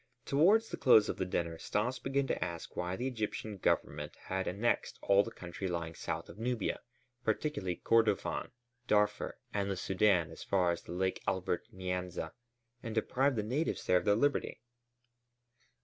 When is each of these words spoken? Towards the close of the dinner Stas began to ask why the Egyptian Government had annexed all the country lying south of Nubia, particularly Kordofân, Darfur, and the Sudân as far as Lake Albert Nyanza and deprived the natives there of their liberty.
Towards 0.25 0.69
the 0.69 0.77
close 0.77 1.09
of 1.09 1.17
the 1.17 1.27
dinner 1.27 1.59
Stas 1.59 1.99
began 1.99 2.25
to 2.25 2.43
ask 2.43 2.75
why 2.75 2.95
the 2.95 3.05
Egyptian 3.07 3.57
Government 3.57 4.15
had 4.23 4.47
annexed 4.47 4.97
all 5.03 5.23
the 5.23 5.29
country 5.29 5.67
lying 5.67 5.93
south 5.93 6.27
of 6.27 6.39
Nubia, 6.39 6.79
particularly 7.23 7.75
Kordofân, 7.75 8.49
Darfur, 8.87 9.37
and 9.53 9.69
the 9.69 9.75
Sudân 9.75 10.31
as 10.31 10.43
far 10.43 10.71
as 10.71 10.89
Lake 10.89 11.21
Albert 11.27 11.67
Nyanza 11.71 12.31
and 12.81 12.95
deprived 12.95 13.35
the 13.35 13.43
natives 13.43 13.85
there 13.85 13.97
of 13.97 14.05
their 14.05 14.15
liberty. 14.15 14.59